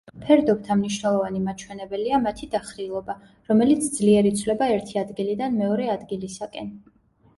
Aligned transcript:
ფერდობთა 0.21 0.75
მნიშვნელოვანი 0.77 1.41
მაჩვენებელია 1.47 2.21
მათი 2.23 2.49
დახრილობა, 2.55 3.17
რომელიც 3.51 3.85
ძლიერ 3.99 4.31
იცვლება 4.33 4.71
ერთი 4.79 5.01
ადგილიდან 5.03 5.57
მეორე 5.63 5.91
ადგილისაკენ. 5.99 6.77